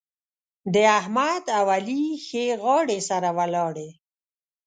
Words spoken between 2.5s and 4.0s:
غاړې سره ولاړې.